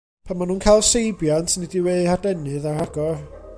[0.27, 3.17] Pan maen nhw'n cael seibiant nid yw eu hadenydd ar agor.